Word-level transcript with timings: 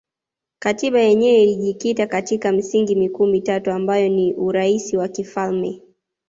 Katiba 0.59 0.99
yenyewe 0.99 1.43
ilijikita 1.43 2.07
katika 2.07 2.51
misingi 2.51 2.95
mikuu 2.95 3.25
mitatu 3.27 3.71
ambayo 3.71 4.09
ni 4.09 4.33
Urais 4.33 4.93
wa 4.93 5.07
kifalme 5.07 5.81